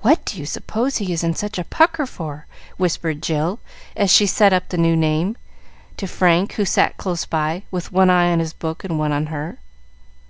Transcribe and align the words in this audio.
"What 0.00 0.24
do 0.24 0.38
you 0.38 0.46
suppose 0.46 0.96
he 0.96 1.12
is 1.12 1.22
in 1.22 1.34
such 1.34 1.58
a 1.58 1.64
pucker 1.64 2.06
for?" 2.06 2.46
whispered 2.78 3.22
Jill, 3.22 3.60
as 3.94 4.10
she 4.10 4.24
set 4.26 4.50
up 4.50 4.70
the 4.70 4.78
new 4.78 4.96
name, 4.96 5.36
to 5.98 6.06
Frank, 6.06 6.54
who 6.54 6.64
sat 6.64 6.96
close 6.96 7.26
by, 7.26 7.64
with 7.70 7.92
one 7.92 8.08
eye 8.08 8.32
on 8.32 8.38
his 8.38 8.54
book 8.54 8.82
and 8.82 8.98
one 8.98 9.12
on 9.12 9.26
her. 9.26 9.58